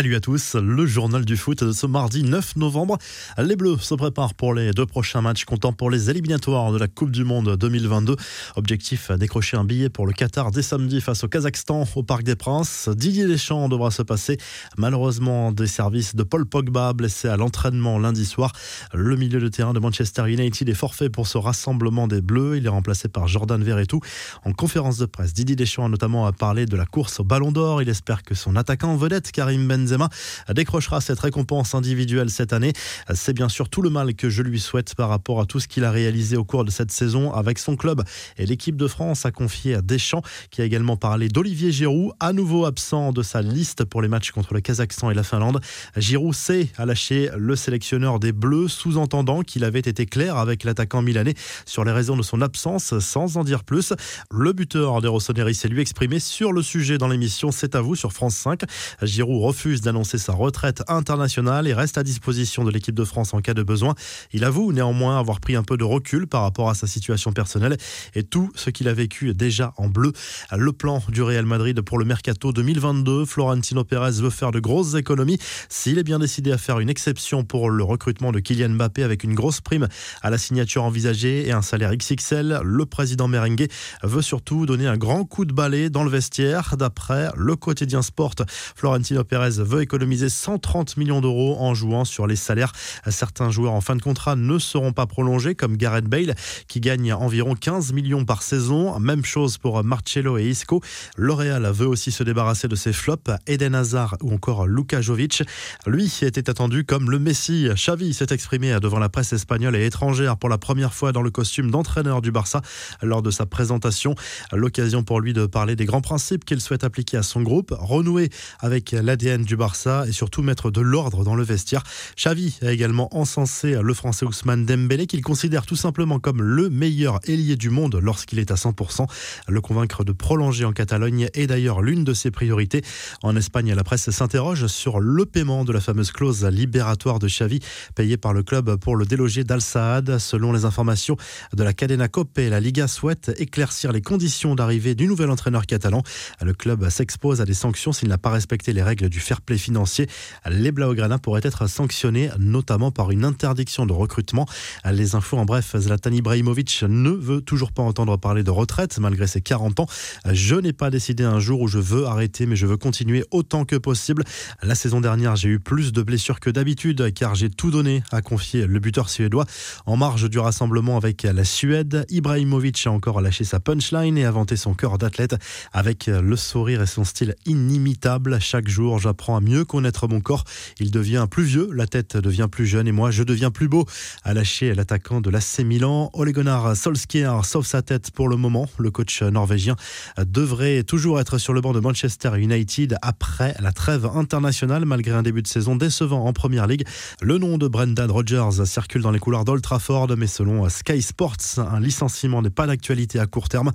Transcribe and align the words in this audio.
Salut 0.00 0.16
à 0.16 0.20
tous, 0.20 0.54
le 0.54 0.86
journal 0.86 1.26
du 1.26 1.36
foot 1.36 1.62
de 1.62 1.72
ce 1.72 1.86
mardi 1.86 2.22
9 2.22 2.56
novembre. 2.56 2.96
Les 3.36 3.54
Bleus 3.54 3.76
se 3.80 3.94
préparent 3.94 4.32
pour 4.32 4.54
les 4.54 4.70
deux 4.70 4.86
prochains 4.86 5.20
matchs 5.20 5.44
comptant 5.44 5.74
pour 5.74 5.90
les 5.90 6.08
éliminatoires 6.08 6.72
de 6.72 6.78
la 6.78 6.88
Coupe 6.88 7.10
du 7.10 7.22
Monde 7.22 7.54
2022. 7.58 8.16
Objectif, 8.56 9.10
décrocher 9.10 9.58
un 9.58 9.64
billet 9.64 9.90
pour 9.90 10.06
le 10.06 10.14
Qatar 10.14 10.52
dès 10.52 10.62
samedi 10.62 11.02
face 11.02 11.22
au 11.22 11.28
Kazakhstan 11.28 11.86
au 11.94 12.02
Parc 12.02 12.22
des 12.22 12.34
Princes. 12.34 12.88
Didier 12.88 13.26
Deschamps 13.26 13.68
devra 13.68 13.90
se 13.90 14.00
passer 14.00 14.38
malheureusement 14.78 15.52
des 15.52 15.66
services 15.66 16.16
de 16.16 16.22
Paul 16.22 16.46
Pogba 16.46 16.94
blessé 16.94 17.28
à 17.28 17.36
l'entraînement 17.36 17.98
lundi 17.98 18.24
soir. 18.24 18.52
Le 18.94 19.16
milieu 19.16 19.38
de 19.38 19.48
terrain 19.48 19.74
de 19.74 19.80
Manchester 19.80 20.32
United 20.32 20.66
est 20.66 20.72
forfait 20.72 21.10
pour 21.10 21.26
ce 21.26 21.36
rassemblement 21.36 22.08
des 22.08 22.22
Bleus. 22.22 22.56
Il 22.56 22.64
est 22.64 22.70
remplacé 22.70 23.08
par 23.08 23.28
Jordan 23.28 23.62
Verretou. 23.62 24.00
En 24.46 24.54
conférence 24.54 24.96
de 24.96 25.04
presse, 25.04 25.34
Didier 25.34 25.56
Deschamps 25.56 25.84
a 25.84 25.88
notamment 25.90 26.32
parlé 26.32 26.64
de 26.64 26.76
la 26.76 26.86
course 26.86 27.20
au 27.20 27.24
Ballon 27.24 27.52
d'Or. 27.52 27.82
Il 27.82 27.90
espère 27.90 28.22
que 28.22 28.34
son 28.34 28.56
attaquant 28.56 28.96
vedette 28.96 29.30
Karim 29.30 29.68
Benzema 29.68 29.89
Benzema 29.90 30.08
décrochera 30.52 31.00
cette 31.00 31.20
récompense 31.20 31.74
individuelle 31.74 32.30
cette 32.30 32.52
année. 32.52 32.72
C'est 33.14 33.32
bien 33.32 33.48
sûr 33.48 33.68
tout 33.68 33.82
le 33.82 33.90
mal 33.90 34.14
que 34.14 34.30
je 34.30 34.42
lui 34.42 34.60
souhaite 34.60 34.94
par 34.94 35.08
rapport 35.08 35.40
à 35.40 35.46
tout 35.46 35.60
ce 35.60 35.68
qu'il 35.68 35.84
a 35.84 35.90
réalisé 35.90 36.36
au 36.36 36.44
cours 36.44 36.64
de 36.64 36.70
cette 36.70 36.90
saison 36.90 37.32
avec 37.32 37.58
son 37.58 37.76
club. 37.76 38.02
Et 38.38 38.46
l'équipe 38.46 38.76
de 38.76 38.86
France 38.86 39.26
a 39.26 39.30
confié 39.30 39.74
à 39.74 39.82
Deschamps, 39.82 40.22
qui 40.50 40.62
a 40.62 40.64
également 40.64 40.96
parlé 40.96 41.28
d'Olivier 41.28 41.72
Giroud, 41.72 42.12
à 42.20 42.32
nouveau 42.32 42.66
absent 42.66 43.12
de 43.12 43.22
sa 43.22 43.42
liste 43.42 43.84
pour 43.84 44.02
les 44.02 44.08
matchs 44.08 44.30
contre 44.30 44.54
le 44.54 44.60
Kazakhstan 44.60 45.10
et 45.10 45.14
la 45.14 45.22
Finlande. 45.22 45.60
Giroud 45.96 46.34
sait 46.34 46.68
à 46.76 46.86
lâcher 46.86 47.30
le 47.36 47.56
sélectionneur 47.56 48.20
des 48.20 48.32
Bleus, 48.32 48.68
sous-entendant 48.68 49.42
qu'il 49.42 49.64
avait 49.64 49.80
été 49.80 50.06
clair 50.06 50.36
avec 50.36 50.64
l'attaquant 50.64 51.02
milanais 51.02 51.34
sur 51.66 51.84
les 51.84 51.92
raisons 51.92 52.16
de 52.16 52.22
son 52.22 52.40
absence, 52.40 52.98
sans 52.98 53.36
en 53.36 53.44
dire 53.44 53.64
plus. 53.64 53.92
Le 54.30 54.52
buteur 54.52 55.00
des 55.00 55.08
Rossoneri 55.08 55.54
s'est 55.54 55.68
lui 55.68 55.80
exprimé 55.80 56.20
sur 56.20 56.52
le 56.52 56.62
sujet 56.62 56.98
dans 56.98 57.08
l'émission 57.08 57.50
C'est 57.50 57.74
à 57.74 57.80
vous 57.80 57.96
sur 57.96 58.12
France 58.12 58.36
5. 58.36 58.60
Giroud 59.02 59.42
refuse 59.42 59.69
d'annoncer 59.78 60.18
sa 60.18 60.32
retraite 60.32 60.82
internationale 60.88 61.68
et 61.68 61.72
reste 61.72 61.96
à 61.98 62.02
disposition 62.02 62.64
de 62.64 62.70
l'équipe 62.70 62.94
de 62.94 63.04
France 63.04 63.32
en 63.32 63.40
cas 63.40 63.54
de 63.54 63.62
besoin. 63.62 63.94
Il 64.32 64.44
avoue 64.44 64.72
néanmoins 64.72 65.18
avoir 65.18 65.40
pris 65.40 65.54
un 65.54 65.62
peu 65.62 65.76
de 65.76 65.84
recul 65.84 66.26
par 66.26 66.42
rapport 66.42 66.68
à 66.68 66.74
sa 66.74 66.86
situation 66.86 67.32
personnelle 67.32 67.76
et 68.14 68.24
tout 68.24 68.50
ce 68.56 68.70
qu'il 68.70 68.88
a 68.88 68.92
vécu 68.92 69.32
déjà 69.34 69.72
en 69.76 69.88
bleu. 69.88 70.12
Le 70.56 70.72
plan 70.72 71.00
du 71.08 71.22
Real 71.22 71.46
Madrid 71.46 71.80
pour 71.82 71.98
le 71.98 72.04
mercato 72.04 72.52
2022, 72.52 73.24
Florentino 73.24 73.84
Pérez 73.84 74.20
veut 74.20 74.30
faire 74.30 74.50
de 74.50 74.58
grosses 74.58 74.94
économies. 74.94 75.38
S'il 75.68 75.98
est 75.98 76.04
bien 76.04 76.18
décidé 76.18 76.50
à 76.50 76.58
faire 76.58 76.80
une 76.80 76.90
exception 76.90 77.44
pour 77.44 77.70
le 77.70 77.84
recrutement 77.84 78.32
de 78.32 78.40
Kylian 78.40 78.70
Mbappé 78.70 79.04
avec 79.04 79.22
une 79.22 79.34
grosse 79.34 79.60
prime 79.60 79.86
à 80.22 80.30
la 80.30 80.38
signature 80.38 80.82
envisagée 80.82 81.46
et 81.46 81.52
un 81.52 81.62
salaire 81.62 81.94
XXL, 81.94 82.60
le 82.64 82.86
président 82.86 83.28
merengue 83.28 83.68
veut 84.02 84.22
surtout 84.22 84.66
donner 84.66 84.86
un 84.86 84.96
grand 84.96 85.24
coup 85.24 85.44
de 85.44 85.52
balai 85.52 85.90
dans 85.90 86.04
le 86.04 86.10
vestiaire. 86.10 86.76
D'après 86.76 87.30
le 87.36 87.56
quotidien 87.56 88.02
Sport, 88.02 88.34
Florentino 88.74 89.24
Pérez 89.24 89.59
veut 89.60 89.82
économiser 89.82 90.28
130 90.28 90.96
millions 90.96 91.20
d'euros 91.20 91.56
en 91.58 91.74
jouant 91.74 92.04
sur 92.04 92.26
les 92.26 92.36
salaires. 92.36 92.72
Certains 93.08 93.50
joueurs 93.50 93.72
en 93.72 93.80
fin 93.80 93.96
de 93.96 94.02
contrat 94.02 94.36
ne 94.36 94.58
seront 94.58 94.92
pas 94.92 95.06
prolongés, 95.06 95.54
comme 95.54 95.76
Gareth 95.76 96.06
Bale, 96.06 96.34
qui 96.68 96.80
gagne 96.80 97.12
environ 97.12 97.54
15 97.54 97.92
millions 97.92 98.24
par 98.24 98.42
saison. 98.42 98.98
Même 98.98 99.24
chose 99.24 99.58
pour 99.58 99.82
Marcello 99.84 100.38
et 100.38 100.48
Isco. 100.48 100.80
L'Oréal 101.16 101.70
veut 101.72 101.86
aussi 101.86 102.12
se 102.12 102.22
débarrasser 102.22 102.68
de 102.68 102.76
ses 102.76 102.92
flops, 102.92 103.30
Eden 103.46 103.74
Hazard 103.74 104.16
ou 104.22 104.32
encore 104.32 104.66
Luka 104.66 105.00
Jovic. 105.00 105.42
Lui 105.86 106.12
était 106.22 106.50
attendu 106.50 106.84
comme 106.84 107.10
le 107.10 107.18
Messi. 107.18 107.68
Xavi 107.74 108.14
s'est 108.14 108.26
exprimé 108.30 108.78
devant 108.80 108.98
la 108.98 109.08
presse 109.08 109.32
espagnole 109.32 109.76
et 109.76 109.86
étrangère 109.86 110.36
pour 110.36 110.48
la 110.48 110.58
première 110.58 110.94
fois 110.94 111.12
dans 111.12 111.22
le 111.22 111.30
costume 111.30 111.70
d'entraîneur 111.70 112.22
du 112.22 112.32
Barça 112.32 112.62
lors 113.02 113.22
de 113.22 113.30
sa 113.30 113.46
présentation. 113.46 114.14
L'occasion 114.52 115.02
pour 115.02 115.20
lui 115.20 115.32
de 115.32 115.46
parler 115.46 115.76
des 115.76 115.84
grands 115.84 116.00
principes 116.00 116.44
qu'il 116.44 116.60
souhaite 116.60 116.84
appliquer 116.84 117.16
à 117.16 117.22
son 117.22 117.42
groupe, 117.42 117.74
renouer 117.78 118.30
avec 118.60 118.92
l'ADN 118.92 119.44
du 119.50 119.56
Barça 119.56 120.04
et 120.06 120.12
surtout 120.12 120.42
mettre 120.42 120.70
de 120.70 120.80
l'ordre 120.80 121.24
dans 121.24 121.34
le 121.34 121.42
vestiaire. 121.42 121.82
Xavi 122.16 122.56
a 122.62 122.70
également 122.70 123.08
encensé 123.16 123.76
le 123.82 123.94
français 123.94 124.24
Ousmane 124.24 124.64
Dembélé 124.64 125.08
qu'il 125.08 125.22
considère 125.22 125.66
tout 125.66 125.74
simplement 125.74 126.20
comme 126.20 126.40
le 126.40 126.70
meilleur 126.70 127.18
ailier 127.26 127.56
du 127.56 127.68
monde 127.68 127.98
lorsqu'il 128.00 128.38
est 128.38 128.52
à 128.52 128.54
100%. 128.54 129.08
Le 129.48 129.60
convaincre 129.60 130.04
de 130.04 130.12
prolonger 130.12 130.64
en 130.64 130.72
Catalogne 130.72 131.28
est 131.34 131.48
d'ailleurs 131.48 131.82
l'une 131.82 132.04
de 132.04 132.14
ses 132.14 132.30
priorités. 132.30 132.82
En 133.24 133.34
Espagne, 133.34 133.74
la 133.74 133.82
presse 133.82 134.08
s'interroge 134.10 134.68
sur 134.68 135.00
le 135.00 135.26
paiement 135.26 135.64
de 135.64 135.72
la 135.72 135.80
fameuse 135.80 136.12
clause 136.12 136.44
libératoire 136.44 137.18
de 137.18 137.26
Xavi 137.26 137.58
payée 137.96 138.16
par 138.16 138.32
le 138.32 138.44
club 138.44 138.76
pour 138.76 138.94
le 138.94 139.04
déloger 139.04 139.42
d'Al 139.42 139.60
Saad. 139.60 140.18
Selon 140.18 140.52
les 140.52 140.64
informations 140.64 141.16
de 141.54 141.64
la 141.64 141.72
Cadena 141.72 142.06
Cope, 142.06 142.38
la 142.38 142.60
Liga 142.60 142.86
souhaite 142.86 143.32
éclaircir 143.38 143.90
les 143.90 144.00
conditions 144.00 144.54
d'arrivée 144.54 144.94
du 144.94 145.08
nouvel 145.08 145.28
entraîneur 145.28 145.66
catalan. 145.66 146.04
Le 146.40 146.54
club 146.54 146.88
s'expose 146.88 147.40
à 147.40 147.44
des 147.44 147.54
sanctions 147.54 147.92
s'il 147.92 148.08
n'a 148.08 148.18
pas 148.18 148.30
respecté 148.30 148.72
les 148.72 148.84
règles 148.84 149.08
du 149.08 149.18
fair 149.18 149.39
play 149.40 149.58
financier. 149.58 150.08
Les 150.48 150.72
Blaugrana 150.72 151.18
pourraient 151.18 151.40
être 151.44 151.66
sanctionnés, 151.66 152.30
notamment 152.38 152.90
par 152.90 153.10
une 153.10 153.24
interdiction 153.24 153.86
de 153.86 153.92
recrutement. 153.92 154.46
Les 154.90 155.14
infos 155.14 155.38
en 155.38 155.44
bref, 155.44 155.74
Zlatan 155.76 156.12
Ibrahimovic 156.12 156.84
ne 156.88 157.10
veut 157.10 157.40
toujours 157.40 157.72
pas 157.72 157.82
entendre 157.82 158.16
parler 158.16 158.42
de 158.42 158.50
retraite 158.50 158.98
malgré 158.98 159.26
ses 159.26 159.40
40 159.40 159.80
ans. 159.80 159.86
Je 160.30 160.54
n'ai 160.56 160.72
pas 160.72 160.90
décidé 160.90 161.24
un 161.24 161.40
jour 161.40 161.60
où 161.60 161.68
je 161.68 161.78
veux 161.78 162.06
arrêter, 162.06 162.46
mais 162.46 162.56
je 162.56 162.66
veux 162.66 162.76
continuer 162.76 163.24
autant 163.30 163.64
que 163.64 163.76
possible. 163.76 164.24
La 164.62 164.74
saison 164.74 165.00
dernière, 165.00 165.36
j'ai 165.36 165.48
eu 165.48 165.60
plus 165.60 165.92
de 165.92 166.02
blessures 166.02 166.40
que 166.40 166.50
d'habitude 166.50 167.12
car 167.14 167.34
j'ai 167.34 167.50
tout 167.50 167.70
donné, 167.70 168.02
a 168.12 168.22
confié 168.22 168.66
le 168.66 168.78
buteur 168.78 169.08
suédois. 169.08 169.46
En 169.86 169.96
marge 169.96 170.28
du 170.28 170.38
rassemblement 170.38 170.96
avec 170.96 171.22
la 171.22 171.44
Suède, 171.44 172.04
Ibrahimovic 172.08 172.86
a 172.86 172.90
encore 172.90 173.20
lâché 173.20 173.44
sa 173.44 173.60
punchline 173.60 174.16
et 174.18 174.24
inventé 174.24 174.56
son 174.56 174.74
corps 174.74 174.98
d'athlète 174.98 175.36
avec 175.72 176.06
le 176.06 176.36
sourire 176.36 176.82
et 176.82 176.86
son 176.86 177.04
style 177.04 177.34
inimitable. 177.46 178.38
Chaque 178.40 178.68
jour, 178.68 178.98
j'apprends 178.98 179.29
à 179.36 179.40
mieux 179.40 179.64
connaître 179.64 180.08
mon 180.08 180.20
corps. 180.20 180.44
Il 180.78 180.90
devient 180.90 181.26
plus 181.30 181.44
vieux, 181.44 181.68
la 181.72 181.86
tête 181.86 182.16
devient 182.16 182.48
plus 182.50 182.66
jeune 182.66 182.88
et 182.88 182.92
moi 182.92 183.10
je 183.10 183.22
deviens 183.22 183.50
plus 183.50 183.68
beau. 183.68 183.86
A 184.24 184.34
lâché 184.34 184.74
l'attaquant 184.74 185.20
de 185.20 185.30
l'AC 185.30 185.60
Milan, 185.64 186.10
Ole 186.12 186.32
Gunnar 186.32 186.76
Solskjaer 186.76 187.44
sauve 187.44 187.66
sa 187.66 187.82
tête 187.82 188.10
pour 188.10 188.28
le 188.28 188.36
moment. 188.36 188.68
Le 188.78 188.90
coach 188.90 189.22
norvégien 189.22 189.76
devrait 190.18 190.82
toujours 190.82 191.20
être 191.20 191.38
sur 191.38 191.52
le 191.52 191.60
banc 191.60 191.72
de 191.72 191.80
Manchester 191.80 192.30
United 192.38 192.96
après 193.02 193.54
la 193.60 193.72
trêve 193.72 194.06
internationale 194.14 194.84
malgré 194.84 195.12
un 195.12 195.22
début 195.22 195.42
de 195.42 195.48
saison 195.48 195.76
décevant 195.76 196.26
en 196.26 196.32
première 196.32 196.66
ligue. 196.66 196.86
Le 197.20 197.38
nom 197.38 197.58
de 197.58 197.68
Brendan 197.68 198.10
Rodgers 198.10 198.64
circule 198.64 199.02
dans 199.02 199.10
les 199.10 199.18
couloirs 199.18 199.44
d'Old 199.44 199.62
Trafford 199.62 200.08
mais 200.16 200.26
selon 200.26 200.68
Sky 200.68 201.02
Sports, 201.02 201.58
un 201.58 201.80
licenciement 201.80 202.42
n'est 202.42 202.50
pas 202.50 202.66
d'actualité 202.66 203.18
à 203.18 203.26
court 203.26 203.48
terme. 203.48 203.72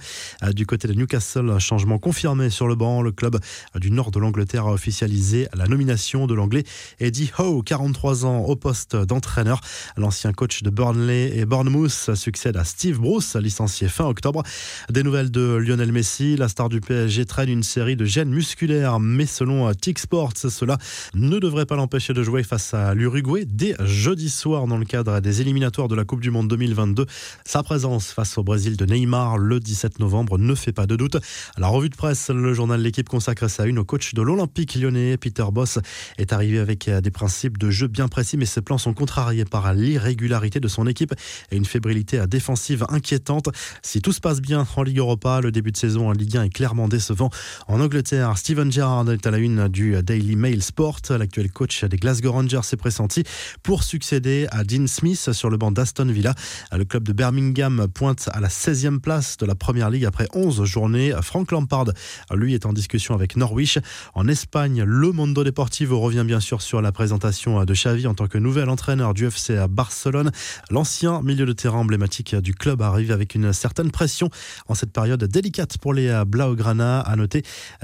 Du 0.54 0.66
côté 0.66 0.88
de 0.88 0.94
Newcastle, 0.94 1.60
changement 1.60 1.98
confirmé 1.98 2.50
sur 2.50 2.68
le 2.68 2.76
banc. 2.76 3.02
Le 3.02 3.12
club 3.12 3.40
du 3.76 3.92
nord 3.92 4.12
de 4.12 4.20
l'Angleterre 4.20 4.68
a 4.68 4.72
officialisé 4.72 5.45
la 5.54 5.68
nomination 5.68 6.28
de 6.28 6.34
l'anglais 6.34 6.64
Eddie 7.00 7.32
Howe, 7.38 7.62
43 7.64 8.26
ans, 8.26 8.40
au 8.40 8.56
poste 8.56 8.96
d'entraîneur. 8.96 9.62
L'ancien 9.98 10.34
coach 10.34 10.64
de 10.64 10.70
Burnley 10.70 11.38
et 11.38 11.46
Bournemouth 11.46 12.16
succède 12.16 12.58
à 12.58 12.64
Steve 12.64 13.00
Bruce, 13.00 13.36
licencié 13.36 13.88
fin 13.88 14.06
octobre. 14.06 14.44
Des 14.90 15.04
nouvelles 15.04 15.32
de 15.32 15.56
Lionel 15.56 15.92
Messi, 15.92 16.36
la 16.38 16.48
star 16.48 16.70
du 16.70 16.82
PSG 16.82 17.26
traîne 17.26 17.50
une 17.50 17.64
série 17.64 17.96
de 17.96 18.06
gènes 18.06 18.30
musculaires, 18.30 19.00
mais 19.00 19.26
selon 19.26 19.74
Tick 19.74 20.00
Sports, 20.00 20.34
cela 20.36 20.78
ne 21.14 21.40
devrait 21.40 21.66
pas 21.66 21.76
l'empêcher 21.76 22.14
de 22.14 22.24
jouer 22.24 22.44
face 22.44 22.74
à 22.74 22.94
l'Uruguay 22.94 23.46
dès 23.46 23.76
jeudi 23.84 24.30
soir 24.30 24.68
dans 24.68 24.78
le 24.78 24.86
cadre 24.86 25.20
des 25.20 25.42
éliminatoires 25.42 25.88
de 25.88 25.96
la 25.96 26.06
Coupe 26.06 26.22
du 26.22 26.32
Monde 26.32 26.48
2022. 26.48 27.06
Sa 27.46 27.64
présence 27.64 28.12
face 28.12 28.38
au 28.38 28.44
Brésil 28.44 28.78
de 28.78 28.86
Neymar 28.86 29.38
le 29.38 29.60
17 29.60 30.00
novembre 30.00 30.38
ne 30.38 30.56
fait 30.56 30.72
pas 30.72 30.86
de 30.86 30.96
doute. 30.96 31.16
À 31.56 31.60
la 31.60 31.68
revue 31.68 31.90
de 31.90 31.96
presse, 31.96 32.30
le 32.30 32.54
journal 32.54 32.82
L'équipe 32.82 33.10
consacre 33.10 33.50
sa 33.50 33.66
une 33.66 33.80
au 33.80 33.84
coach 33.84 34.14
de 34.14 34.22
l'Olympique 34.22 34.76
lyonnais, 34.76 35.18
Peter 35.18 35.35
Boss, 35.52 35.80
est 36.18 36.34
arrivé 36.34 36.60
avec 36.60 36.88
euh, 36.88 37.02
des 37.02 37.12
principes 37.12 37.58
de 37.58 37.70
jeu 37.70 37.88
bien 37.88 38.08
précis, 38.08 38.38
mais 38.38 38.46
ses 38.46 38.62
plans 38.62 38.78
sont 38.78 38.94
contrariés 38.94 39.46
par 39.46 39.74
l'irrégularité 39.74 40.60
de 40.60 40.68
son 40.68 40.88
équipe 40.88 41.14
et 41.52 41.56
une 41.58 41.66
fébrilité 41.66 42.26
défensive 42.28 42.86
inquiétante. 42.90 43.50
Si 43.82 44.02
tout 44.02 44.12
se 44.12 44.22
passe 44.22 44.42
bien 44.42 44.66
en 44.76 44.84
Ligue 44.84 45.00
Europa, 45.00 45.42
le 45.42 45.52
début 45.52 45.72
de 45.72 45.78
saison 45.78 46.10
en 46.10 46.12
Ligue 46.12 46.38
1 46.38 46.44
est 46.44 46.50
clairement 46.50 46.88
décevant. 46.88 47.30
En 47.68 47.80
Angleterre, 47.80 48.38
Steven 48.38 48.72
Gerrard 48.72 49.10
est 49.12 49.26
à 49.26 49.32
la 49.32 49.38
une 49.38 49.68
du 49.68 50.02
Daily 50.04 50.36
Mail 50.36 50.62
Sport. 50.62 51.00
L'actuel 51.10 51.52
coach 51.52 51.84
des 51.84 51.98
Glasgow 51.98 52.32
Rangers 52.32 52.64
s'est 52.64 52.78
pressenti 52.78 53.24
pour 53.64 53.84
succéder 53.84 54.48
à 54.52 54.64
Dean 54.64 54.88
Smith 54.88 55.32
sur 55.32 55.50
le 55.50 55.58
banc 55.58 55.72
d'Aston 55.72 56.06
Villa. 56.06 56.34
Le 56.72 56.86
club 56.86 57.04
de 57.04 57.14
Birmingham 57.14 57.88
pointe 57.94 58.30
à 58.32 58.40
la 58.40 58.48
16e 58.48 59.00
place 59.00 59.38
de 59.38 59.46
la 59.46 59.56
Première 59.56 59.90
Ligue 59.90 60.06
après 60.06 60.28
11 60.34 60.64
journées. 60.66 61.14
Frank 61.22 61.52
Lampard, 61.52 61.86
lui, 62.34 62.54
est 62.54 62.66
en 62.66 62.74
discussion 62.74 63.16
avec 63.16 63.36
Norwich. 63.36 63.80
En 64.14 64.28
Espagne, 64.28 64.84
le 64.84 65.12
Mondo 65.26 65.44
Deportivo 65.44 66.00
revient 66.00 66.24
bien 66.24 66.40
sûr 66.40 66.62
sur 66.62 66.84
la 66.84 66.92
présentation 66.92 67.66
de 67.66 67.74
Xavi 67.74 68.06
en 68.06 68.14
tant 68.14 68.28
que 68.28 68.38
nouvel 68.38 68.70
entraîneur 68.70 69.16
du 69.16 69.26
FC 69.26 69.58
à 69.58 69.68
Barcelone. 69.68 70.32
L'ancien 70.70 71.24
milieu 71.24 71.48
de 71.48 71.54
terrain 71.54 71.80
emblématique 71.80 72.36
du 72.36 72.54
club 72.54 72.84
arrive 72.84 73.12
avec 73.12 73.34
une 73.34 73.52
certaine 73.52 73.90
pression 73.90 74.30
en 74.68 74.76
cette 74.76 74.92
période 74.92 75.24
délicate 75.24 75.80
pour 75.80 75.96
les 75.96 76.22
Blaugrana. 76.28 77.00
À 77.00 77.16
noter 77.16 77.42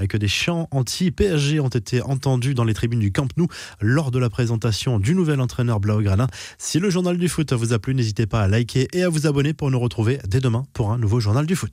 que 0.08 0.16
des 0.16 0.28
chants 0.28 0.68
anti-PSG 0.70 1.58
ont 1.58 1.66
été 1.66 2.00
entendus 2.00 2.54
dans 2.54 2.62
les 2.62 2.74
tribunes 2.74 3.00
du 3.00 3.10
Camp 3.10 3.26
Nou 3.36 3.48
lors 3.80 4.12
de 4.12 4.20
la 4.20 4.30
présentation 4.30 5.00
du 5.00 5.16
nouvel 5.16 5.40
entraîneur 5.40 5.80
Blaugrana. 5.80 6.28
Si 6.58 6.78
le 6.78 6.90
journal 6.90 7.18
du 7.18 7.28
foot 7.28 7.52
vous 7.52 7.72
a 7.72 7.80
plu, 7.80 7.96
n'hésitez 7.96 8.26
pas 8.26 8.42
à 8.42 8.46
liker 8.46 8.86
et 8.92 9.02
à 9.02 9.08
vous 9.08 9.26
abonner 9.26 9.52
pour 9.52 9.68
nous 9.72 9.80
retrouver 9.80 10.20
dès 10.28 10.38
demain 10.38 10.64
pour 10.74 10.92
un 10.92 10.98
nouveau 10.98 11.18
journal 11.18 11.44
du 11.44 11.56
foot. 11.56 11.70